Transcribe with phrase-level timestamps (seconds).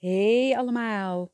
[0.00, 1.32] Hey allemaal.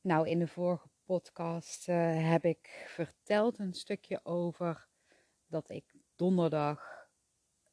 [0.00, 4.88] Nou, in de vorige podcast uh, heb ik verteld een stukje over
[5.46, 7.08] dat ik donderdag,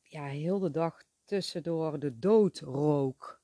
[0.01, 3.41] ja, heel de dag tussendoor de dood rook.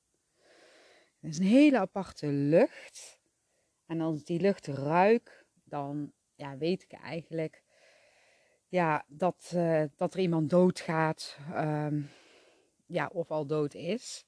[1.20, 3.18] Het is een hele aparte lucht.
[3.86, 7.62] En als die lucht ruik, dan ja, weet ik eigenlijk
[8.68, 11.38] ja, dat, uh, dat er iemand doodgaat.
[11.54, 12.10] Um,
[12.86, 14.26] ja, of al dood is.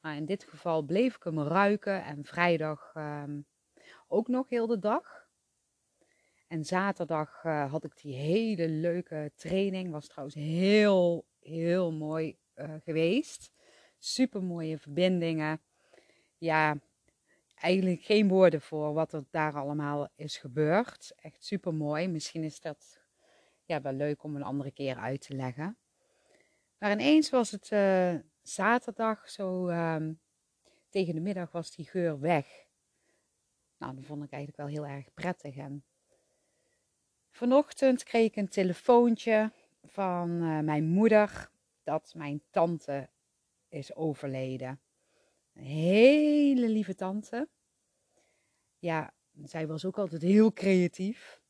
[0.00, 3.46] Maar in dit geval bleef ik hem ruiken en vrijdag um,
[4.08, 5.28] ook nog heel de dag.
[6.48, 9.90] En zaterdag uh, had ik die hele leuke training.
[9.90, 13.52] Was trouwens heel, heel mooi uh, geweest.
[13.98, 15.60] Super mooie verbindingen.
[16.38, 16.76] Ja,
[17.54, 21.12] eigenlijk geen woorden voor wat er daar allemaal is gebeurd.
[21.16, 22.08] Echt super mooi.
[22.08, 23.00] Misschien is dat
[23.64, 25.78] ja, wel leuk om een andere keer uit te leggen.
[26.78, 28.14] Maar ineens was het uh,
[28.54, 30.20] zaterdag, zo um,
[30.88, 32.66] tegen de middag was die geur weg.
[33.78, 35.56] Nou, dat vond ik eigenlijk wel heel erg prettig.
[35.56, 35.84] En
[37.30, 39.52] vanochtend kreeg ik een telefoontje
[39.84, 41.50] van uh, mijn moeder
[41.82, 43.08] dat mijn tante
[43.68, 44.80] is overleden.
[45.54, 47.48] Een hele lieve tante.
[48.78, 51.40] Ja, zij was ook altijd heel creatief.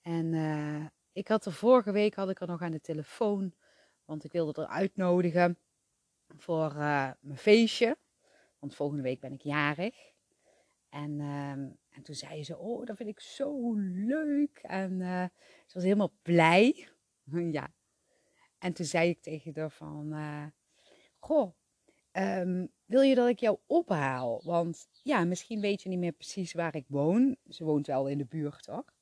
[0.00, 3.54] En uh, ik had er vorige week had ik er nog aan de telefoon,
[4.04, 5.58] want ik wilde er uitnodigen
[6.36, 7.98] voor uh, mijn feestje.
[8.58, 10.14] Want volgende week ben ik jarig.
[10.88, 14.58] En, uh, en toen zei ze, oh, dat vind ik zo leuk.
[14.62, 15.24] En uh,
[15.66, 16.88] ze was helemaal blij.
[17.50, 17.72] ja.
[18.58, 20.46] En toen zei ik tegen haar van, uh,
[21.18, 21.54] goh,
[22.12, 24.42] um, wil je dat ik jou ophaal?
[24.44, 27.36] Want ja, misschien weet je niet meer precies waar ik woon.
[27.48, 28.94] Ze woont wel in de buurt, toch?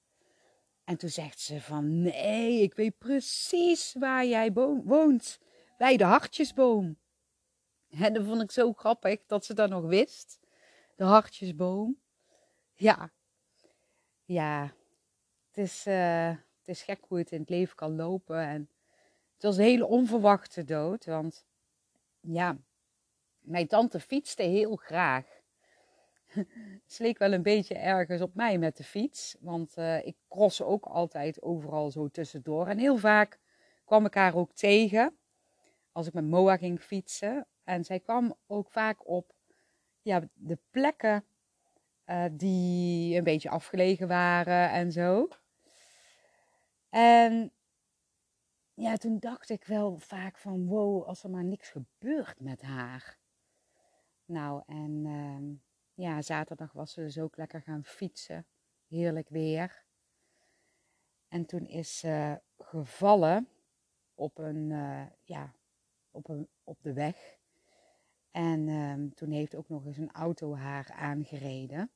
[0.85, 5.41] En toen zegt ze van, nee, ik weet precies waar jij woont.
[5.79, 6.99] Bij de hartjesboom.
[7.99, 10.41] Dat vond ik zo grappig dat ze dat nog wist.
[10.97, 12.01] De hartjesboom.
[12.75, 13.13] Ja.
[14.25, 14.75] Ja.
[15.47, 18.39] Het is, uh, het is gek hoe het in het leven kan lopen.
[18.39, 18.71] En
[19.35, 21.05] het was een hele onverwachte dood.
[21.05, 21.47] Want
[22.21, 22.59] ja,
[23.41, 25.27] mijn tante fietste heel graag.
[26.85, 29.37] Het leek wel een beetje ergens op mij met de fiets.
[29.41, 32.67] Want uh, ik cross ook altijd overal zo tussendoor.
[32.67, 33.39] En heel vaak
[33.85, 35.17] kwam ik haar ook tegen.
[35.93, 37.47] Als ik met Moa ging fietsen.
[37.65, 39.35] En zij kwam ook vaak op
[40.03, 41.25] ja, de plekken
[42.07, 45.29] uh, die een beetje afgelegen waren en zo.
[46.89, 47.53] En
[48.75, 53.19] ja, toen dacht ik wel vaak van wow, als er maar niks gebeurt met haar.
[54.25, 55.59] Nou, en uh,
[55.95, 58.47] ja, zaterdag was ze dus ook lekker gaan fietsen.
[58.89, 59.85] Heerlijk weer.
[61.29, 63.49] En toen is ze gevallen
[64.15, 65.55] op een, uh, ja,
[66.11, 67.39] op, een, op de weg.
[68.35, 71.91] En um, toen heeft ook nog eens een auto haar aangereden.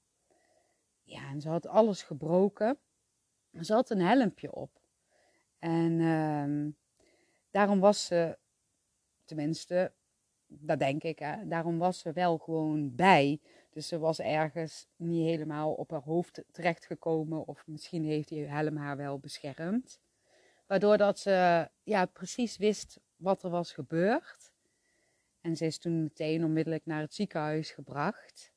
[1.03, 2.79] Ja, en ze had alles gebroken.
[3.61, 4.81] Ze had een helmpje op.
[5.59, 6.77] En um,
[7.51, 8.39] daarom was ze,
[9.25, 9.93] tenminste,
[10.47, 13.41] dat denk ik, hè, daarom was ze wel gewoon bij.
[13.71, 17.47] Dus ze was ergens niet helemaal op haar hoofd terechtgekomen.
[17.47, 20.01] Of misschien heeft die helm haar wel beschermd.
[20.67, 24.48] Waardoor dat ze ja, precies wist wat er was gebeurd.
[25.41, 28.53] En ze is toen meteen onmiddellijk naar het ziekenhuis gebracht.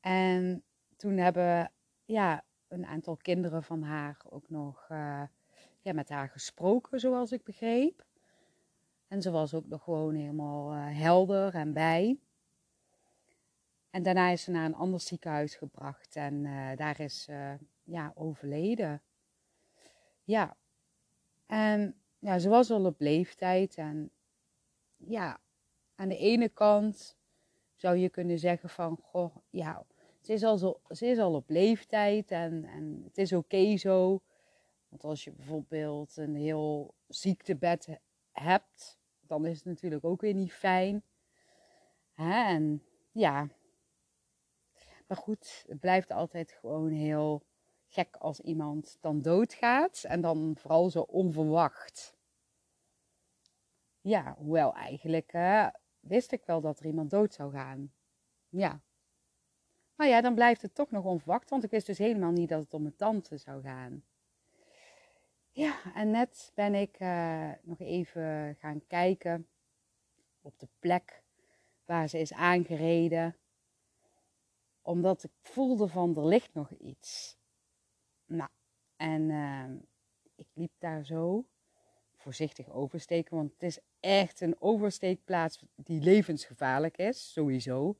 [0.00, 0.62] En
[0.96, 1.72] toen hebben
[2.04, 5.22] ja, een aantal kinderen van haar ook nog uh,
[5.80, 8.04] ja, met haar gesproken, zoals ik begreep.
[9.08, 12.18] En ze was ook nog gewoon helemaal uh, helder en bij.
[13.90, 18.12] En daarna is ze naar een ander ziekenhuis gebracht en uh, daar is ze ja,
[18.14, 19.02] overleden.
[20.24, 20.56] Ja,
[21.46, 24.10] en ja, ze was al op leeftijd en
[25.06, 25.40] ja,
[25.94, 27.16] aan de ene kant
[27.74, 29.84] zou je kunnen zeggen van, goh, ja,
[30.20, 34.22] ze is al, zo, ze is al op leeftijd en, en het is oké zo.
[34.88, 37.88] Want als je bijvoorbeeld een heel ziektebed
[38.32, 41.02] hebt, dan is het natuurlijk ook weer niet fijn.
[42.12, 42.44] Hè?
[42.44, 42.82] En
[43.12, 43.48] ja,
[45.06, 47.42] maar goed, het blijft altijd gewoon heel
[47.86, 52.16] gek als iemand dan doodgaat en dan vooral zo onverwacht
[54.02, 55.68] ja, hoewel eigenlijk uh,
[56.00, 57.92] wist ik wel dat er iemand dood zou gaan.
[58.48, 58.80] Ja.
[59.94, 62.62] Maar ja, dan blijft het toch nog onverwacht, want ik wist dus helemaal niet dat
[62.62, 64.04] het om mijn tante zou gaan.
[65.50, 69.48] Ja, en net ben ik uh, nog even gaan kijken
[70.40, 71.22] op de plek
[71.84, 73.36] waar ze is aangereden.
[74.82, 77.38] Omdat ik voelde van er ligt nog iets.
[78.24, 78.50] Nou,
[78.96, 79.70] en uh,
[80.34, 81.46] ik liep daar zo
[82.22, 83.36] voorzichtig oversteken.
[83.36, 87.96] Want het is echt een oversteekplaats die levensgevaarlijk is, sowieso.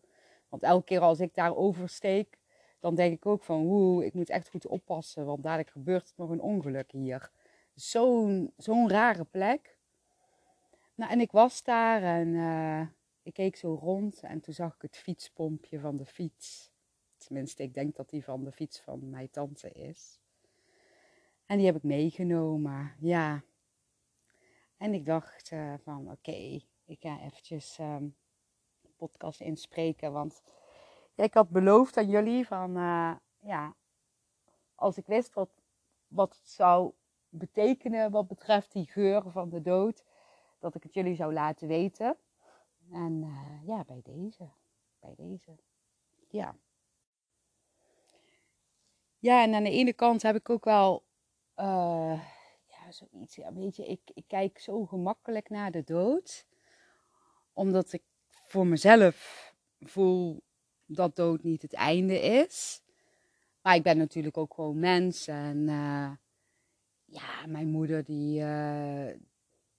[0.48, 2.38] Want elke keer als ik daar oversteek,
[2.80, 6.40] dan denk ik ook van, ik moet echt goed oppassen, want dadelijk gebeurt nog een
[6.40, 7.30] ongeluk hier.
[7.74, 9.78] Zo'n zo'n rare plek.
[10.94, 12.86] Nou, en ik was daar en uh,
[13.22, 16.70] ik keek zo rond en toen zag ik het fietspompje van de fiets.
[17.16, 20.20] Tenminste, ik denk dat die van de fiets van mijn tante is.
[21.46, 23.42] En die heb ik meegenomen, ja.
[24.82, 28.16] En ik dacht uh, van, oké, ik ga eventjes um,
[28.96, 30.42] podcast inspreken, want
[31.14, 33.74] ik had beloofd aan jullie van, uh, ja,
[34.74, 35.50] als ik wist wat,
[36.08, 36.92] wat het zou
[37.28, 40.04] betekenen wat betreft die geur van de dood,
[40.58, 42.16] dat ik het jullie zou laten weten.
[42.92, 44.48] En uh, ja, bij deze,
[45.00, 45.56] bij deze,
[46.28, 46.56] ja.
[49.18, 51.02] Ja, en aan de ene kant heb ik ook wel,
[52.92, 56.46] zoiets, ja, weet je, ik, ik kijk zo gemakkelijk naar de dood,
[57.52, 58.02] omdat ik
[58.46, 59.50] voor mezelf
[59.80, 60.42] voel
[60.86, 62.82] dat dood niet het einde is.
[63.62, 65.26] Maar ik ben natuurlijk ook gewoon mens.
[65.26, 66.10] En uh,
[67.04, 69.06] ja, mijn moeder die, uh,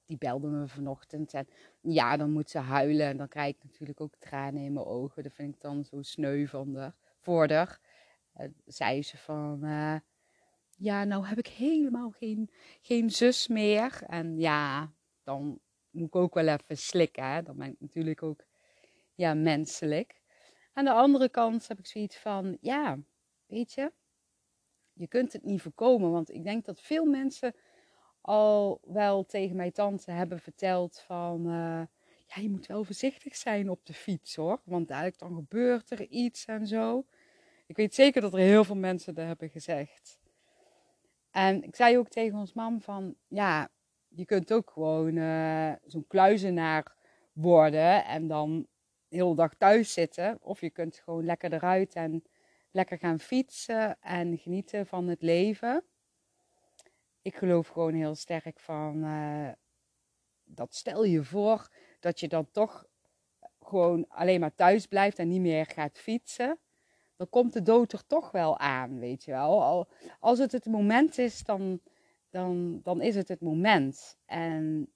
[0.06, 1.34] die belde me vanochtend.
[1.34, 1.48] En
[1.82, 3.08] ja, dan moet ze huilen.
[3.08, 5.24] En dan krijg ik natuurlijk ook tranen in mijn ogen.
[5.24, 6.92] Dat vind ik dan zo sneu van de.
[7.28, 9.64] Uh, zei ze van...
[10.84, 12.50] ja, nou heb ik helemaal geen,
[12.82, 14.04] geen zus meer.
[14.08, 14.94] En ja,
[15.24, 15.60] dan
[15.90, 17.32] moet ik ook wel even slikken.
[17.32, 17.42] Hè?
[17.42, 18.46] Dan ben ik natuurlijk ook
[19.16, 20.22] ja, menselijk.
[20.74, 23.00] Aan de andere kant heb ik zoiets van, ja,
[23.46, 23.92] weet je,
[24.94, 26.12] je kunt het niet voorkomen.
[26.12, 27.56] Want ik denk dat veel mensen
[28.22, 31.82] al wel tegen mijn tante hebben verteld van, uh,
[32.28, 34.62] ja, je moet wel voorzichtig zijn op de fiets hoor.
[34.64, 37.06] Want dadelijk dan gebeurt er iets en zo.
[37.66, 40.22] Ik weet zeker dat er heel veel mensen dat hebben gezegd.
[41.34, 43.70] En ik zei ook tegen ons mam van, ja,
[44.08, 46.96] je kunt ook gewoon uh, zo'n kluizenaar
[47.32, 48.68] worden en dan
[49.10, 50.38] heel dag thuis zitten.
[50.42, 52.24] Of je kunt gewoon lekker eruit en
[52.72, 55.84] lekker gaan fietsen en genieten van het leven.
[57.22, 59.50] Ik geloof gewoon heel sterk van uh,
[60.44, 61.70] dat stel je voor
[62.00, 62.86] dat je dan toch
[63.60, 66.60] gewoon alleen maar thuis blijft en niet meer gaat fietsen.
[67.16, 69.88] Dan komt de dood er toch wel aan, weet je wel.
[70.20, 71.82] Als het het moment is, dan,
[72.30, 74.18] dan, dan is het het moment.
[74.26, 74.94] En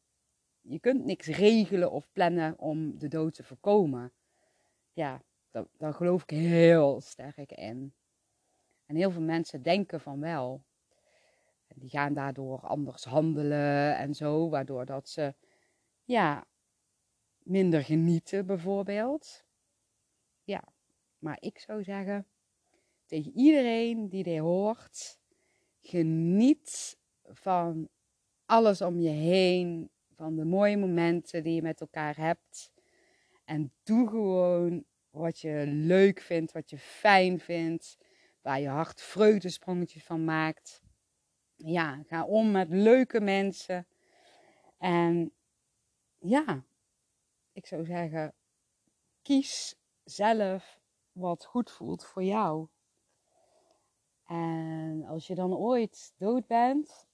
[0.62, 4.14] je kunt niks regelen of plannen om de dood te voorkomen.
[4.94, 5.22] Ja,
[5.78, 7.94] daar, geloof ik heel sterk in.
[8.86, 10.64] En heel veel mensen denken van wel.
[11.68, 15.36] En die gaan daardoor anders handelen en zo, waardoor dat ze
[16.04, 16.46] ja,
[17.38, 19.46] minder genieten bijvoorbeeld.
[21.20, 22.28] Maar ik zou zeggen
[23.06, 25.20] tegen iedereen die dit hoort,
[25.82, 27.90] geniet van
[28.46, 32.72] alles om je heen, van de mooie momenten die je met elkaar hebt.
[33.46, 37.98] En doe gewoon wat je leuk vindt, wat je fijn vindt,
[38.42, 40.82] waar je hart vreugdesprongetjes van maakt.
[41.56, 43.88] Ja, ga om met leuke mensen.
[44.78, 45.34] En
[46.18, 46.66] ja,
[47.52, 48.34] ik zou zeggen,
[49.22, 50.80] kies zelf
[51.18, 52.68] wat goed voelt voor jou.
[54.26, 57.08] En als je dan ooit dood bent,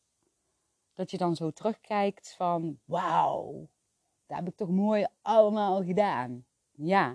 [0.93, 3.67] dat je dan zo terugkijkt van wauw,
[4.27, 6.45] dat heb ik toch mooi allemaal gedaan.
[6.71, 7.11] Ja,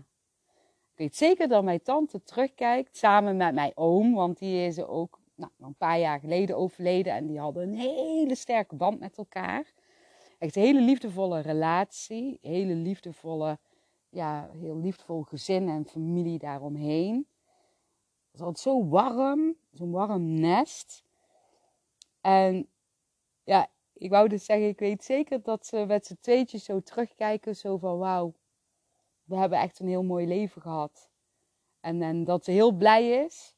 [0.92, 5.20] ik weet zeker dat mijn tante terugkijkt samen met mijn oom, want die is ook
[5.34, 9.72] nou, een paar jaar geleden overleden en die hadden een hele sterke band met elkaar.
[10.38, 13.58] Echt een hele liefdevolle relatie, hele liefdevolle,
[14.08, 17.26] ja, heel liefdevol gezin en familie daaromheen.
[18.30, 21.04] Het was altijd zo warm, zo'n warm nest.
[22.20, 22.68] En
[23.44, 27.56] ja, ik wou dus zeggen, ik weet zeker dat ze met z'n tweetjes zo terugkijken.
[27.56, 28.34] Zo van, wauw,
[29.24, 31.10] we hebben echt een heel mooi leven gehad.
[31.80, 33.56] En, en dat ze heel blij is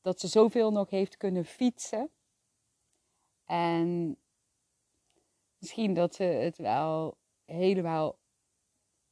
[0.00, 2.10] dat ze zoveel nog heeft kunnen fietsen.
[3.44, 4.18] En
[5.58, 8.19] misschien dat ze het wel helemaal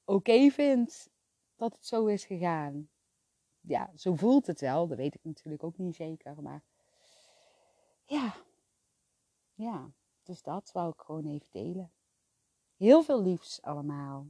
[0.09, 1.11] oké vindt
[1.57, 2.91] dat het zo is gegaan.
[3.61, 4.87] Ja, zo voelt het wel.
[4.87, 6.43] Dat weet ik natuurlijk ook niet zeker.
[6.43, 6.63] Maar
[8.05, 8.35] ja,
[9.55, 9.91] ja.
[10.23, 11.93] Dus dat wou ik gewoon even delen.
[12.77, 14.27] Heel veel liefs allemaal.